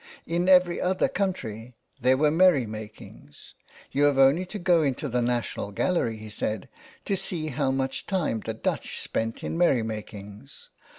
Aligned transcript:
In 0.25 0.49
every 0.49 0.81
other 0.81 1.07
country 1.07 1.75
there 2.01 2.17
were 2.17 2.31
merry 2.31 2.65
makings." 2.65 3.53
You 3.91 4.05
have 4.05 4.17
only 4.17 4.47
to 4.47 4.57
go 4.57 4.81
into 4.81 5.07
the 5.07 5.21
National 5.21 5.71
Gallery" 5.71 6.17
he 6.17 6.31
said," 6.31 6.67
to 7.05 7.15
see 7.15 7.49
how 7.49 7.69
much 7.69 8.07
time 8.07 8.39
the 8.39 8.55
Dutch 8.55 8.99
spent 8.99 9.43
in 9.43 9.59
merry 9.59 9.83
makings." 9.83 10.69